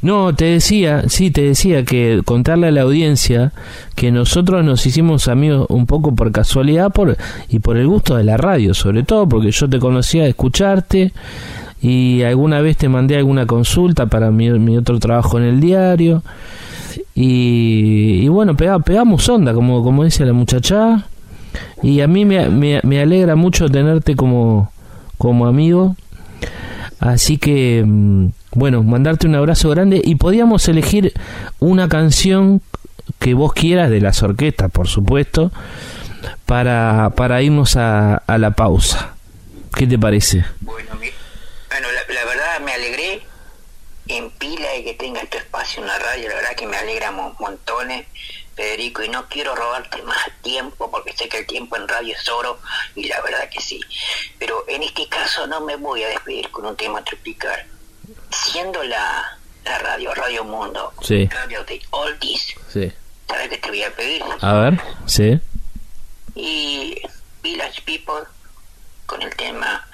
No, 0.00 0.34
te 0.34 0.46
decía, 0.46 1.08
sí, 1.08 1.30
te 1.30 1.42
decía 1.42 1.84
que 1.84 2.22
contarle 2.24 2.68
a 2.68 2.70
la 2.70 2.82
audiencia 2.82 3.52
que 3.94 4.10
nosotros 4.10 4.64
nos 4.64 4.84
hicimos 4.86 5.28
amigos 5.28 5.66
un 5.68 5.86
poco 5.86 6.14
por 6.14 6.32
casualidad 6.32 6.90
por 6.90 7.16
y 7.48 7.58
por 7.60 7.76
el 7.76 7.86
gusto 7.86 8.16
de 8.16 8.24
la 8.24 8.36
radio, 8.36 8.74
sobre 8.74 9.02
todo 9.02 9.28
porque 9.28 9.50
yo 9.50 9.68
te 9.68 9.78
conocía 9.78 10.24
de 10.24 10.30
escucharte 10.30 11.12
y 11.80 12.22
alguna 12.22 12.60
vez 12.60 12.76
te 12.76 12.88
mandé 12.88 13.16
alguna 13.16 13.46
consulta 13.46 14.06
para 14.06 14.30
mi, 14.30 14.50
mi 14.50 14.76
otro 14.76 14.98
trabajo 14.98 15.38
en 15.38 15.44
el 15.44 15.60
diario 15.60 16.22
y, 17.14 18.20
y 18.22 18.28
bueno, 18.28 18.56
pega- 18.56 18.82
pegamos 18.82 19.28
onda, 19.28 19.52
como, 19.54 19.82
como 19.82 20.04
dice 20.04 20.24
la 20.24 20.32
muchacha, 20.32 21.06
y 21.82 22.00
a 22.00 22.06
mí 22.08 22.24
me, 22.24 22.48
me, 22.48 23.00
alegra 23.00 23.36
mucho 23.36 23.68
tenerte 23.68 24.16
como, 24.16 24.72
como 25.18 25.46
amigo. 25.46 25.96
Así 27.00 27.36
que, 27.36 27.82
mm, 27.86 28.26
bueno, 28.54 28.82
mandarte 28.82 29.26
un 29.26 29.34
abrazo 29.34 29.68
grande 29.70 30.00
y 30.04 30.14
podíamos 30.14 30.68
elegir 30.68 31.12
una 31.58 31.88
canción 31.88 32.60
que 33.18 33.34
vos 33.34 33.52
quieras 33.52 33.90
de 33.90 34.00
las 34.00 34.22
orquestas, 34.22 34.70
por 34.70 34.86
supuesto, 34.88 35.50
para, 36.46 37.12
para 37.16 37.42
irnos 37.42 37.76
a, 37.76 38.16
a 38.16 38.38
la 38.38 38.52
pausa. 38.52 39.14
¿Qué 39.74 39.86
te 39.86 39.98
parece 39.98 40.44
bueno 40.60 40.90
la, 41.70 42.14
la 42.14 42.24
verdad 42.26 42.60
me 42.64 42.72
alegré 42.72 43.22
en 44.16 44.30
pila 44.30 44.68
de 44.70 44.84
que 44.84 44.94
tenga 44.94 45.20
este 45.20 45.38
espacio 45.38 45.82
en 45.82 45.88
la 45.88 45.98
radio, 45.98 46.28
la 46.28 46.34
verdad 46.36 46.54
que 46.56 46.66
me 46.66 46.76
alegra 46.76 47.10
mon- 47.10 47.34
montones, 47.38 48.06
Federico, 48.54 49.02
y 49.02 49.08
no 49.08 49.28
quiero 49.28 49.54
robarte 49.54 50.02
más 50.02 50.28
tiempo 50.42 50.90
porque 50.90 51.12
sé 51.16 51.28
que 51.28 51.38
el 51.38 51.46
tiempo 51.46 51.76
en 51.76 51.88
radio 51.88 52.14
es 52.14 52.28
oro 52.28 52.58
y 52.94 53.04
la 53.08 53.20
verdad 53.22 53.48
que 53.48 53.60
sí. 53.60 53.80
Pero 54.38 54.64
en 54.68 54.82
este 54.82 55.08
caso 55.08 55.46
no 55.46 55.60
me 55.62 55.76
voy 55.76 56.02
a 56.02 56.08
despedir 56.08 56.50
con 56.50 56.66
un 56.66 56.76
tema 56.76 57.02
tropical. 57.04 57.66
siendo 58.30 58.82
la, 58.82 59.38
la 59.64 59.78
radio 59.78 60.14
Radio 60.14 60.44
Mundo, 60.44 60.92
Sí. 61.02 61.26
radio 61.28 61.64
de 61.64 61.80
Oldies, 61.90 62.54
Sí. 62.72 62.92
¿sabes 63.28 63.48
qué 63.50 63.58
te 63.58 63.68
voy 63.68 63.82
a 63.84 63.94
pedir? 63.94 64.22
A 64.40 64.52
ver, 64.54 64.80
sí. 65.06 65.38
Y 66.34 67.00
Village 67.42 67.82
People 67.82 68.24
con 69.06 69.20
el 69.22 69.34
tema. 69.36 69.86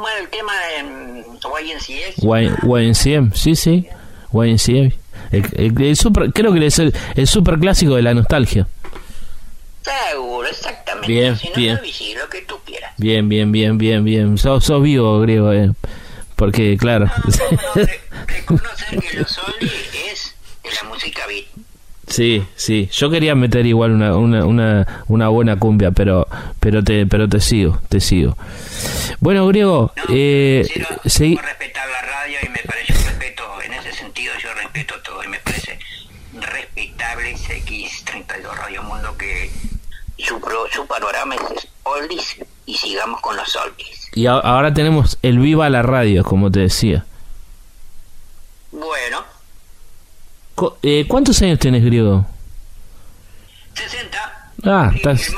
¿Cómo 0.00 0.08
era 0.08 0.20
el 0.20 0.28
tema 0.30 0.52
en 0.78 1.24
YNCA? 1.42 2.40
Y- 2.40 2.88
YNCM, 2.88 3.34
sí, 3.34 3.54
sí. 3.54 3.86
YNCM. 4.32 4.92
El, 5.30 5.44
el- 5.52 5.82
el 5.82 5.94
super, 5.96 6.32
creo 6.32 6.54
que 6.54 6.64
es 6.64 6.78
el, 6.78 6.94
el 7.16 7.26
super 7.26 7.58
clásico 7.58 7.96
de 7.96 8.00
la 8.02 8.14
nostalgia. 8.14 8.66
Seguro, 9.82 10.48
exactamente. 10.48 11.06
Bien, 11.06 11.36
si 11.36 11.48
no, 11.50 11.54
bien. 11.54 11.80
lo 12.18 12.28
que 12.30 12.40
tú 12.46 12.56
quieras. 12.64 12.94
Bien, 12.96 13.28
bien, 13.28 13.52
bien, 13.52 13.76
bien, 13.76 14.02
bien. 14.02 14.38
Sos, 14.38 14.64
sos 14.64 14.82
vivo, 14.82 15.20
griego, 15.20 15.52
eh. 15.52 15.70
Porque, 16.34 16.78
claro. 16.78 17.04
No, 17.06 17.44
no, 17.50 17.58
no, 17.62 17.74
re- 17.84 18.00
reconocer 18.26 19.00
que 19.00 19.18
los 19.18 19.38
Oldies 19.38 19.72
es 20.10 20.34
de 20.62 20.70
la 20.82 20.88
música 20.88 21.26
beat. 21.26 21.44
Sí, 22.10 22.44
sí. 22.56 22.88
Yo 22.92 23.08
quería 23.08 23.34
meter 23.34 23.64
igual 23.66 23.92
una, 23.92 24.16
una, 24.16 24.44
una, 24.44 25.04
una 25.08 25.28
buena 25.28 25.56
cumbia, 25.58 25.92
pero 25.92 26.26
pero 26.58 26.82
te 26.84 27.06
pero 27.06 27.28
te 27.28 27.40
sigo, 27.40 27.80
te 27.88 28.00
sigo. 28.00 28.36
Bueno, 29.20 29.46
griego, 29.46 29.92
No, 29.96 30.02
eh, 30.08 30.66
quiero 30.72 30.88
segui- 31.04 31.40
respetar 31.40 31.88
la 31.88 32.02
radio 32.02 32.36
y 32.44 32.48
me 32.48 32.58
parece 32.66 32.92
un 32.94 33.04
respeto, 33.04 33.42
en 33.64 33.72
ese 33.74 33.92
sentido 33.92 34.32
yo 34.42 34.52
respeto 34.54 34.94
todo 35.04 35.22
y 35.24 35.28
me 35.28 35.38
parece 35.38 35.78
respetable 36.34 37.36
CX32 37.36 38.56
Radio 38.56 38.82
Mundo 38.82 39.16
que 39.16 39.50
su, 40.18 40.40
su 40.72 40.86
panorama 40.88 41.36
es 41.36 41.68
oldies 41.84 42.36
y 42.66 42.74
sigamos 42.76 43.20
con 43.20 43.36
los 43.36 43.54
oldies. 43.56 44.08
y 44.14 44.26
ahora 44.26 44.74
tenemos 44.74 45.16
el 45.22 45.38
Viva 45.38 45.68
la 45.70 45.82
Radio, 45.82 46.24
como 46.24 46.50
te 46.50 46.60
decía. 46.60 47.04
Bueno, 48.72 49.24
Eh, 50.82 51.04
¿Cuántos 51.08 51.40
años 51.42 51.58
tenés, 51.58 51.84
griego? 51.84 52.26
60. 53.74 54.18
Ah, 54.64 54.92
estás-. 54.94 55.32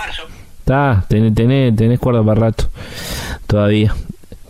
Está, 0.60 1.04
tenés, 1.08 1.34
tenés, 1.34 1.74
tenés 1.74 1.98
cuerda 1.98 2.24
para 2.24 2.40
rato. 2.40 2.68
Todavía, 3.46 3.94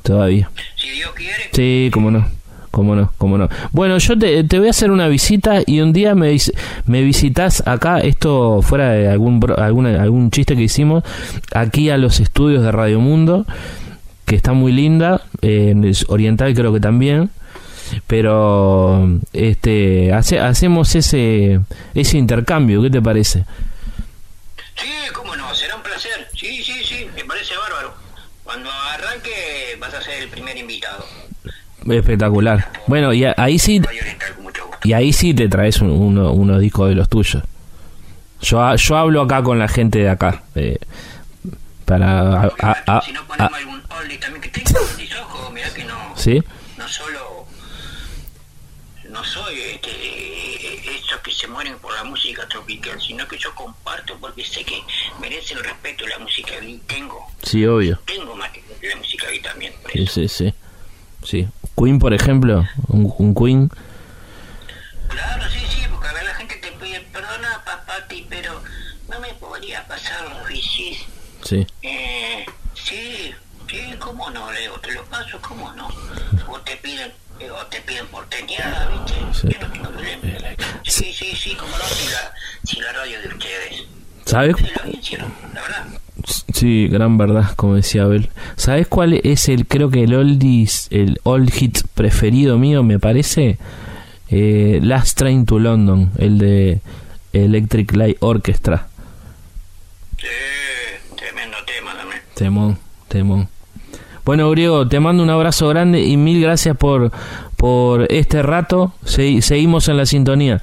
todavía. 0.03 0.51
Si 0.77 0.91
Dios 0.91 1.11
quiere. 1.13 1.51
Sí, 1.53 1.91
cómo 1.93 2.11
no, 2.11 2.29
cómo 2.71 2.95
no, 2.95 3.13
cómo 3.17 3.39
no. 3.39 3.49
Bueno, 3.73 3.97
yo 3.99 4.19
te, 4.19 4.45
te 4.45 4.59
voy 4.59 4.69
a 4.69 4.71
hacer 4.71 4.91
una 4.91 5.09
visita 5.09 5.63
y 5.65 5.81
un 5.81 5.93
día 5.93 6.15
me, 6.15 6.37
me 6.87 7.03
visitas 7.03 7.67
acá, 7.67 8.01
esto 8.01 8.61
fuera 8.63 8.91
de 8.91 9.09
algún, 9.09 9.41
alguna, 9.57 10.03
algún 10.03 10.31
chiste 10.31 10.55
que 10.55 10.63
hicimos, 10.63 11.03
aquí 11.55 11.89
a 11.89 11.97
los 11.97 12.21
estudios 12.21 12.63
de 12.63 12.73
Radio 12.73 13.01
Mundo, 13.01 13.47
que 14.27 14.37
está 14.37 14.53
muy 14.53 14.73
linda, 14.73 15.23
eh, 15.41 15.71
en 15.71 15.85
el 15.85 15.97
Oriental 16.09 16.55
creo 16.55 16.73
que 16.73 16.81
también, 16.81 17.31
pero 18.07 19.09
este 19.33 20.13
hace, 20.13 20.39
hacemos 20.41 20.95
ese, 20.95 21.61
ese 21.95 22.19
intercambio, 22.19 22.83
¿qué 22.83 22.91
te 22.91 23.03
parece? 23.03 23.45
Sí, 24.77 24.89
cómo 25.13 25.35
no, 25.37 25.55
será 25.55 25.77
un 25.77 25.83
placer. 25.83 26.29
Sí, 26.35 26.63
sí, 26.63 26.83
sí, 26.85 27.07
me 27.15 27.25
parece 27.25 27.55
bárbaro. 27.57 27.95
Cuando 28.45 28.71
arranque 28.71 29.77
vas 29.79 29.95
a 29.95 30.01
ser 30.03 30.23
el 30.23 30.29
primer 30.29 30.57
invitado. 30.57 31.05
Espectacular. 31.89 32.71
Bueno, 32.87 33.13
y 33.13 33.25
ahí 33.25 33.59
sí. 33.59 33.81
Y 34.85 34.93
ahí 34.95 35.13
sí 35.13 35.33
te 35.35 35.49
traes 35.49 35.81
un- 35.81 35.91
uno- 35.91 36.33
unos 36.33 36.61
discos 36.61 36.89
de 36.89 36.95
los 36.97 37.09
tuyos. 37.09 37.43
Yo, 38.41 38.75
yo 38.75 38.97
hablo 38.97 39.23
acá 39.23 39.43
con 39.43 39.59
la 39.59 39.69
gente 39.69 40.01
de 40.01 40.09
acá. 40.11 40.43
eh, 40.55 40.79
para. 41.85 42.43
a- 42.45 42.53
a- 42.61 42.97
a- 42.99 43.03
si 43.03 43.13
no 43.13 43.25
ponemos 43.27 43.53
algún 43.55 43.83
oldie 44.01 44.19
también 44.19 44.41
que 44.41 44.49
tenga 44.49 44.81
oldies, 44.81 45.15
ojo, 45.21 45.51
mirá 45.51 45.69
que 45.75 45.85
no, 45.85 45.95
¿Sí? 46.17 46.43
no 46.79 46.89
solo 46.89 47.19
no 49.13 49.23
soy 49.25 49.61
este, 49.61 50.97
estos 50.97 51.21
que 51.21 51.33
se 51.33 51.47
mueren 51.47 51.79
por 51.79 51.95
la 51.95 52.03
música 52.05 52.49
tropical, 52.49 53.01
sino 53.01 53.27
que 53.29 53.39
yo 53.39 53.55
comparto 53.55 54.19
porque 54.19 54.45
sé 54.45 54.65
que 54.65 54.83
merece 55.21 55.55
el 55.55 55.63
respeto 55.63 56.07
la 56.07 56.19
música 56.19 56.53
y 56.63 56.79
tengo, 56.87 57.31
Sí, 57.43 57.65
obvio. 57.67 58.01
tengo 58.07 58.35
más 58.35 58.51
que 58.51 58.63
la 58.89 58.97
música 58.97 59.33
y 59.33 59.41
también, 59.41 59.73
por 59.83 59.93
Sí, 59.93 60.03
eso. 60.03 60.13
sí, 60.15 60.29
sí. 60.29 60.55
Sí. 61.25 61.49
Queen, 61.77 61.99
por 62.01 62.13
ejemplo. 62.15 62.67
Un, 62.89 63.13
un 63.19 63.35
Queen. 63.35 63.71
Claro, 65.09 65.45
sí, 65.51 65.61
sí, 65.69 65.83
porque 65.91 66.09
a 66.09 66.13
ver 66.15 66.25
la 66.25 66.35
gente 66.35 66.57
te 66.57 66.73
pide, 66.73 67.01
perdona 67.13 67.63
papati, 67.65 68.27
pero 68.29 68.61
no 69.09 69.21
me 69.21 69.33
podría 69.35 69.87
pasar 69.87 70.29
los 70.31 70.49
bicis. 70.49 70.99
Sí. 71.45 71.67
Eh, 71.83 72.45
sí, 72.75 73.35
sí, 73.69 73.95
cómo 73.99 74.31
no, 74.31 74.51
Leo, 74.51 74.75
te 74.81 74.93
lo 74.93 75.05
paso, 75.05 75.39
cómo 75.41 75.73
no. 75.75 75.89
O 76.49 76.59
te 76.61 76.77
piden, 76.79 77.13
eh, 77.43 77.51
o 77.51 77.67
te 77.67 77.81
piden 77.81 78.07
por 78.07 78.27
teñada, 78.27 78.89
¿viste? 78.89 79.15
Sí. 79.33 79.49
Yo 79.61 79.69
no 79.69 79.91
problema. 79.91 80.49
Sí, 80.85 81.13
sí, 81.13 81.35
sí, 81.35 81.55
cómo 81.55 81.77
no, 81.77 81.85
si 81.85 82.09
la, 82.11 82.33
si 82.65 82.81
la 82.81 82.93
radio 82.93 83.21
de 83.21 83.29
ustedes. 83.29 83.85
¿Sabes? 84.25 84.57
La 84.61 85.63
verdad. 85.63 85.87
Sí, 86.53 86.87
gran 86.89 87.19
verdad, 87.19 87.55
como 87.57 87.75
decía 87.75 88.05
Abel. 88.05 88.31
¿Sabes 88.57 88.87
cuál 88.87 89.15
es 89.25 89.49
el, 89.49 89.67
creo 89.67 89.91
que 89.91 90.05
el 90.05 90.15
oldies, 90.15 90.87
el 90.91 91.19
old 91.25 91.51
hit 91.51 91.79
preferido 91.95 92.59
mío, 92.59 92.83
me 92.83 92.99
parece? 92.99 93.59
Eh, 94.31 94.79
Last 94.83 95.19
Train 95.19 95.45
to 95.45 95.59
London, 95.59 96.13
el 96.19 96.39
de 96.39 96.81
Electric 97.33 97.93
Light 97.97 98.17
Orchestra. 98.21 98.89
Sí, 100.19 100.27
tremendo 101.17 101.57
tema 101.65 101.97
también. 101.97 102.23
Temón, 102.35 102.79
temón. 103.09 103.49
Bueno, 104.25 104.51
Griego, 104.51 104.87
te 104.87 105.01
mando 105.01 105.23
un 105.23 105.31
abrazo 105.31 105.69
grande 105.69 106.01
y 106.01 106.17
mil 106.17 106.41
gracias 106.41 106.77
por, 106.77 107.11
por 107.57 108.11
este 108.13 108.43
rato. 108.43 108.95
Se- 109.05 109.43
seguimos 109.43 109.89
en 109.89 109.97
la 109.97 110.07
sintonía. 110.07 110.63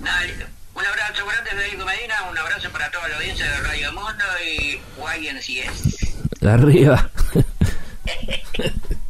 Dale, 0.00 0.34
un 0.74 0.84
abrazo 0.84 1.24
grande, 1.26 1.50
Federico 1.50 1.84
Medina, 1.86 2.14
un 2.30 2.36
abrazo 2.38 2.68
para 2.70 2.90
toda 2.90 3.08
la 3.08 3.16
audiencia 3.16 3.46
de 3.50 3.60
Radio 3.60 3.92
Mundo 3.92 4.24
y 4.46 4.78
YNCS. 5.20 6.42
Arriba. 6.44 7.10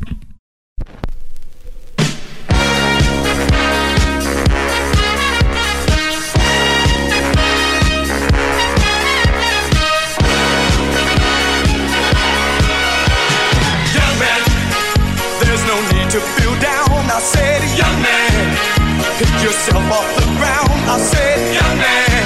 pick 19.22 19.42
yourself 19.42 19.86
off 19.86 20.08
the 20.18 20.26
ground. 20.38 20.74
I 20.90 20.98
said, 20.98 21.38
young 21.54 21.76
man, 21.78 22.22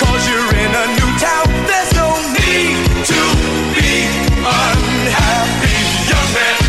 cause 0.00 0.22
you're 0.24 0.52
in 0.64 0.72
a 0.72 0.86
new 0.96 1.10
town. 1.20 1.46
There's 1.68 1.92
no 2.00 2.08
need 2.32 2.80
to 3.12 3.20
be 3.76 3.92
unhappy. 4.40 5.78
Young 6.08 6.30
man, 6.32 6.60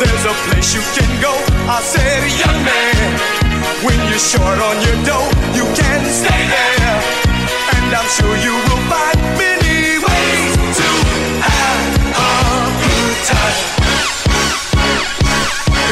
there's 0.00 0.24
a 0.24 0.34
place 0.48 0.72
you 0.72 0.84
can 0.96 1.10
go. 1.20 1.34
I 1.68 1.78
said, 1.84 2.24
young 2.40 2.60
man, 2.64 3.08
when 3.84 3.98
you're 4.08 4.26
short 4.32 4.58
on 4.68 4.76
your 4.80 4.98
dough, 5.04 5.28
you 5.52 5.68
can 5.76 6.00
stay 6.08 6.42
there. 6.56 6.96
And 7.76 7.88
I'm 7.92 8.08
sure 8.16 8.34
you 8.40 8.54
will 8.56 8.84
find 8.88 9.20
many 9.36 10.00
ways 10.00 10.52
to 10.80 10.88
have 11.44 11.92
a 12.08 12.32
good 12.80 13.16
time. 13.28 13.60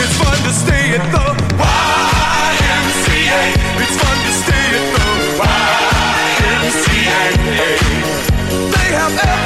It's 0.00 0.16
fun 0.16 0.38
to 0.48 0.52
stay 0.64 0.96
at 0.96 1.04
the 1.12 1.19
up. 9.18 9.39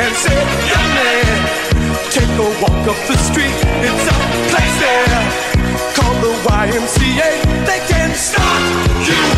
and 0.00 0.16
say, 0.16 0.38
Young 0.72 0.88
man, 0.96 1.26
take 2.10 2.32
a 2.40 2.48
walk 2.62 2.82
up 2.88 3.00
the 3.06 3.16
street. 3.18 3.58
It's 3.84 4.06
a 4.08 4.18
place 4.50 4.76
there 4.80 5.20
called 5.94 6.18
the 6.24 6.32
YMCA. 6.48 7.30
They 7.66 7.80
can 7.86 8.14
stop 8.14 8.62
you. 9.06 9.29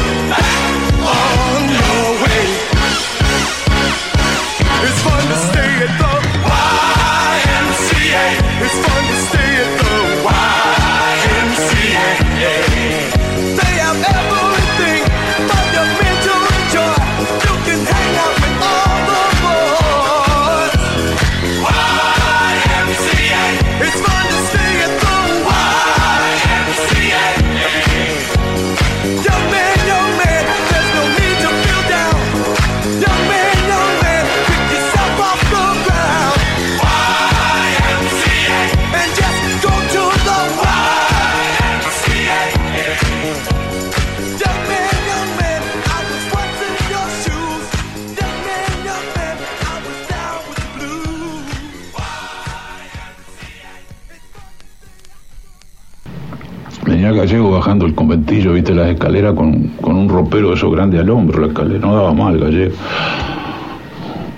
Venía 57.02 57.20
Gallego 57.20 57.50
bajando 57.50 57.84
el 57.86 57.94
conventillo, 57.94 58.52
viste, 58.52 58.74
las 58.74 58.88
escaleras 58.88 59.34
con, 59.34 59.68
con 59.80 59.96
un 59.96 60.08
ropero 60.08 60.50
de 60.50 60.54
esos 60.54 60.72
grande 60.72 61.00
al 61.00 61.10
hombro, 61.10 61.40
la 61.40 61.48
escalera, 61.48 61.80
no 61.80 61.96
daba 61.96 62.12
mal 62.12 62.38
Gallego. 62.38 62.74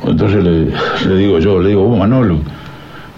Entonces 0.07 0.43
le, 0.43 0.67
le 1.07 1.17
digo 1.17 1.39
yo, 1.41 1.61
le 1.61 1.71
digo, 1.71 1.85
vos 1.85 1.99
Manolo, 1.99 2.39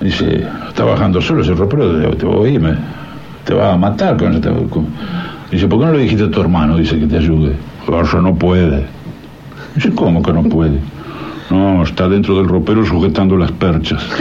dice, 0.01 0.45
está 0.69 0.85
bajando 0.85 1.21
solo 1.21 1.43
ese 1.43 1.55
ropero, 1.55 1.93
te, 2.17 2.27
voy 2.27 2.57
a 2.57 2.79
te 3.45 3.55
va 3.55 3.75
a 3.75 3.77
matar 3.77 4.17
con 4.17 4.41
con-". 4.69 4.87
Dice, 5.51 5.69
¿por 5.69 5.79
qué 5.79 5.87
no 5.87 5.93
le 5.93 6.01
dijiste 6.01 6.25
a 6.25 6.31
tu 6.31 6.41
hermano? 6.41 6.77
Dice 6.77 6.99
que 6.99 7.07
te 7.07 7.19
ayude. 7.19 7.55
Eso 8.03 8.21
no 8.21 8.35
puede. 8.35 8.85
Dice, 9.77 9.93
¿cómo 9.95 10.21
que 10.23 10.33
no 10.33 10.43
puede? 10.43 10.81
No, 11.51 11.83
está 11.83 12.09
dentro 12.09 12.37
del 12.37 12.49
ropero 12.49 12.85
sujetando 12.85 13.37
las 13.37 13.53
perchas. 13.53 14.03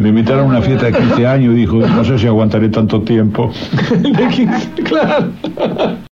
Le 0.00 0.08
invitaron 0.08 0.46
a 0.46 0.48
una 0.48 0.62
fiesta 0.62 0.86
de 0.86 0.92
15 0.92 1.26
años 1.26 1.54
y 1.54 1.58
dijo, 1.58 1.76
no 1.76 2.04
sé 2.04 2.18
si 2.18 2.26
aguantaré 2.26 2.68
tanto 2.68 3.02
tiempo. 3.02 3.50
claro. 4.84 5.32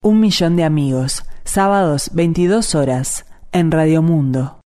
Un 0.02 0.20
millón 0.20 0.56
de 0.56 0.64
amigos. 0.64 1.24
Sábados, 1.44 2.10
22 2.14 2.74
horas. 2.74 3.24
En 3.52 3.70
Radio 3.70 4.02
Mundo. 4.02 4.57